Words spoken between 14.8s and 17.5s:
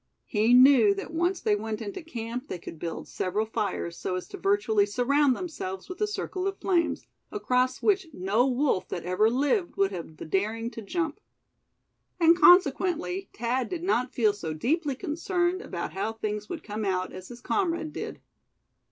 concerned about how things would come out as his